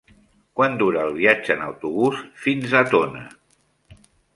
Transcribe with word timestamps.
Quant 0.59 0.77
dura 0.79 1.03
el 1.09 1.13
viatge 1.19 1.53
en 1.57 1.63
autobús 1.67 2.25
fins 2.47 2.77
a 2.83 2.87
Tona? 2.97 3.27